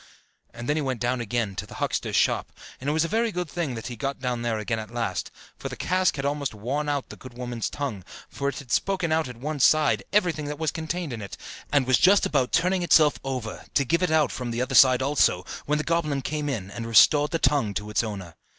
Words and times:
And 0.51 0.67
then 0.67 0.77
he 0.77 0.81
went 0.81 0.99
down 0.99 1.21
again 1.21 1.55
to 1.57 1.67
the 1.67 1.75
huckster's 1.75 2.15
shop: 2.15 2.51
and 2.79 2.89
it 2.89 2.91
was 2.91 3.05
a 3.05 3.07
very 3.07 3.31
good 3.31 3.47
thing 3.47 3.75
that 3.75 3.85
he 3.85 3.95
got 3.95 4.19
down 4.19 4.41
there 4.41 4.57
again 4.57 4.79
at 4.79 4.89
last, 4.89 5.29
for 5.59 5.69
the 5.69 5.75
cask 5.75 6.15
had 6.15 6.25
almost 6.25 6.55
worn 6.55 6.89
out 6.89 7.09
the 7.09 7.15
good 7.15 7.37
woman's 7.37 7.69
tongue, 7.69 8.03
for 8.27 8.49
it 8.49 8.57
had 8.57 8.71
spoken 8.71 9.11
out 9.11 9.27
at 9.27 9.37
one 9.37 9.59
side 9.59 10.01
everything 10.11 10.45
that 10.45 10.57
was 10.57 10.71
contained 10.71 11.13
in 11.13 11.21
it, 11.21 11.37
and 11.71 11.85
was 11.85 11.99
just 11.99 12.25
about 12.25 12.51
turning 12.51 12.81
itself 12.81 13.19
over, 13.23 13.63
to 13.75 13.85
give 13.85 14.01
it 14.01 14.09
out 14.09 14.31
from 14.31 14.49
the 14.49 14.59
other 14.59 14.73
side 14.73 15.03
also, 15.03 15.45
when 15.67 15.77
the 15.77 15.83
goblin 15.83 16.23
came 16.23 16.49
in, 16.49 16.71
and 16.71 16.87
restored 16.87 17.29
the 17.29 17.37
tongue 17.37 17.71
to 17.75 17.91
its 17.91 18.03
owner. 18.03 18.33